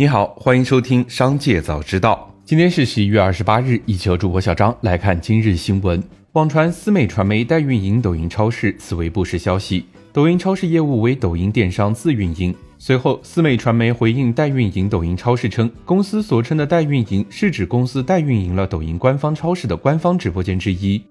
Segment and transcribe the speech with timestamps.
[0.00, 2.32] 你好，欢迎收听《商界早知道》。
[2.42, 6.02] 今天是十一月二十八日，一起和主播小张来看今日新闻。
[6.32, 9.84] 网传思美传媒代运营抖音超市，此为不实消息。
[10.10, 12.54] 抖音超市业务为抖音电商自运营。
[12.78, 21.02] 随后，思美传媒回应代运营抖音超市称，公司所称的代运营是指公司代运营了抖音官方超市的官方直播间之一。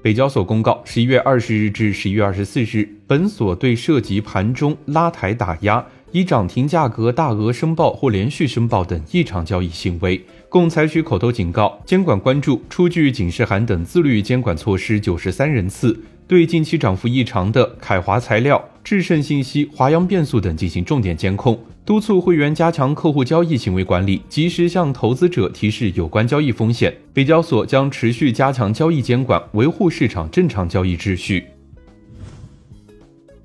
[0.00, 5.84] 北交所公告，十一月二十日至十一月二十四日，本所对涉及盘中拉抬打压。
[6.14, 16.00] 以涨停价格大额申报或连续申报等异常交易行为，共采取口头警告、监管关注、出具警示函等自律监管措施九十三人次。
[16.28, 26.94] 对近期涨幅异常的凯华材料、智胜信息、华阳变速等进行重点监控，督促会员加强客户交易行为管理，及时向投资者提示有关交易风险。
[27.12, 31.44] 北交所将持续加强交易监管，维护市场正常交易秩序。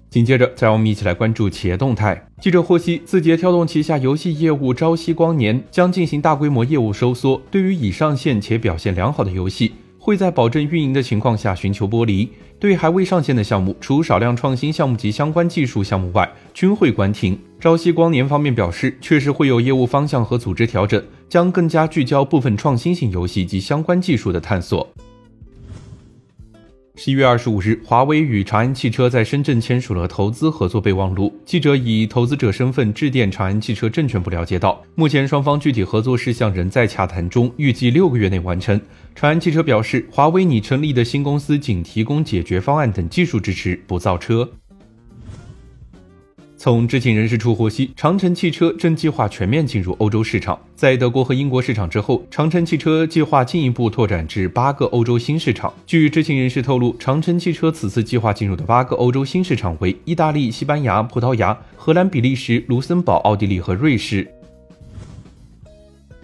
[0.10, 2.28] 紧接着，再让我们一起来关注企业动态。
[2.42, 7.40] 记者获悉，字节跳动旗下游戏业务朝夕光年将进行大规模业务收缩。
[7.52, 12.28] 对于已上线且表现良好的游戏，会在保证运营的情况下寻求剥离；
[12.60, 17.40] 对还未上线的项目，除少量创新项目及相关技术项目外，均会关停。
[17.60, 24.92] 朝夕光年方面表示，确实会有业务方向和组织调整，将更加聚焦部分创新性游戏及相关技术的探索。
[27.02, 31.34] 十一月二十五日，华为与长安汽车在深圳签署了投资合作备忘录。
[31.46, 38.78] 记者以投资者身份致电长安汽车证券部了解到，目前双方具体合作事项仍在洽谈中，预计六个月内完成。
[39.16, 44.52] 长安汽车表示，华为拟成立的新公司仅提供解决方案等技术支持，不造车。
[46.62, 50.60] 从知情人士处获悉，长城汽车正计划全面进入欧洲市场。
[50.76, 55.74] 在德国和英国市场之后，长城汽车计划进一步拓展至八个欧洲新市场。
[55.88, 64.30] 据知情人士透露，长城汽车此次计划进入的八个欧洲新市场为意大利、西班牙、葡萄牙、荷兰、比利时、卢森堡、奥地利和瑞士。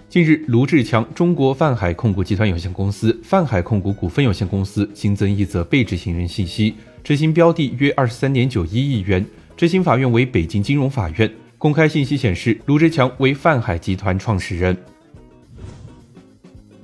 [0.09, 6.75] 近日，卢志强中国泛海控股集团有限公司、泛海控股股份有限公司新增一则被执行人信息，
[7.05, 9.25] 执行标的约二十三点九一亿元。
[9.57, 11.31] 执行法院为北京金融法院。
[11.57, 14.75] 公开信息显示，卢志强为泛海集团创始人。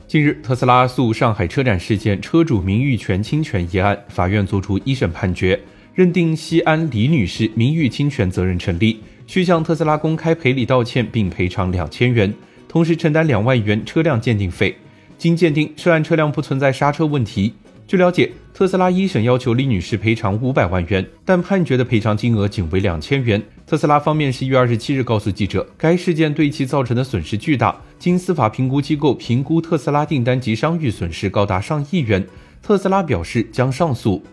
[0.07, 5.59] 近日，特斯拉诉上海车展事件车主名誉权侵权一案，法院作出一审判决，
[5.93, 12.33] 认定西安李女士名誉侵权责任成立，需向特斯拉公开赔礼道歉并赔偿两千元，
[12.67, 14.75] 同时承担两万元车辆鉴定费。
[15.17, 17.53] 经鉴定，涉案车辆不存在刹车问题。
[17.91, 23.43] 据了解，特斯拉一审要求李女士赔偿五百万元，但判决的赔偿金额仅为两千元。
[23.67, 32.25] 特斯拉方面十一月二十七日告诉记者，该事件对其造成的损失巨大，经司法评估机构评估，特斯拉订单及商誉损失高达上亿元。
[32.61, 34.23] 特斯拉表示将上诉。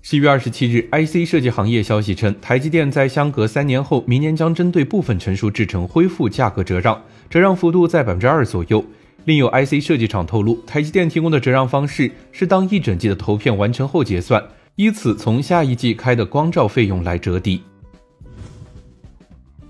[0.00, 6.98] 十一月二十七日，IC 设计行业消息称，台积电在相隔三年后，明年将针对部分成熟制程恢复价格折让，
[7.28, 8.82] 折让幅度在百分之二左右。
[9.24, 14.42] 另有 IC 设计厂透露，台积电提供的折让方式是当一整季的投片完成后结算，
[14.74, 17.62] 以此从下一季开的光照费用来折抵。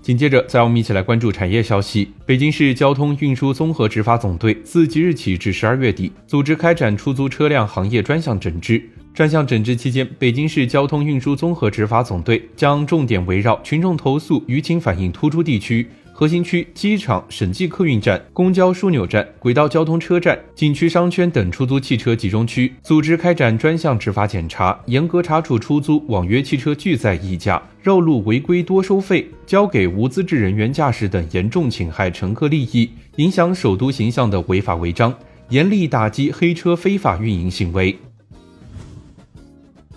[0.01, 2.11] 紧接着，再让我们一起来关注产业消息。
[2.25, 8.83] 北京市交通运输综合执法总队自即日起至十二月底，组织开展出租车辆行业专项整治。
[9.13, 15.87] 专项整治期间，北京市交通运输综合执法总队将重点围绕群众投诉、舆情反映突出地区。
[16.15, 35.11] 核心区、机场、省际客运站、公交枢纽站、轨道交通车站、景区商圈等出租汽车集中区，组织开展专项执法检查，严格查处出租网约汽车拒载溢价、绕路违规多收费、交给无资质人员驾驶等严重侵害乘客利益、影响首都形象的违法违章，
[35.49, 37.97] 严厉打击黑车非法运营行为。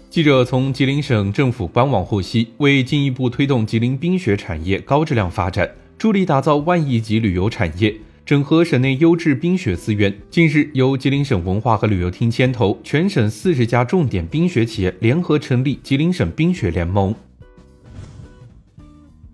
[0.09, 5.71] 记者从吉林省政府官网获悉，为进一步推动吉林冰雪产业高质量发展。
[5.99, 7.95] 助力打造万亿级旅游产业，
[8.27, 10.15] 整合省内优质冰雪资源。
[10.31, 17.15] 近日，由吉林省文化和旅游厅牵头，全省四十家重点冰雪企业联合成立吉林省冰雪联盟。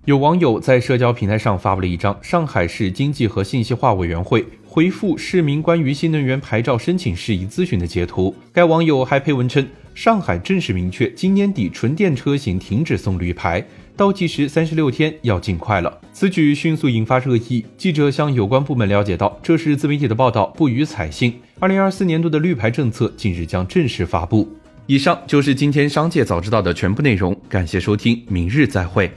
[0.04, 8.34] 有网友在社交平台上发布了一张上海市经济和信息化委员会回复市民关于新能源牌照申请事宜咨询的截图。
[8.52, 13.64] 该网友还配文称，上海正式明确，今年底纯电车型停止送绿牌。
[13.94, 16.00] 倒计时三十六天，要尽快了。
[16.12, 17.64] 此举迅速引发热议。
[17.76, 21.34] 记者向有关部门了解到，这是自媒体的报道，不予采信。
[21.58, 24.48] 二零二四年度的绿牌政策近日将正式发布。
[24.86, 29.12] 以上就是今天商界早知道的全部内容，感谢收听，明日再会。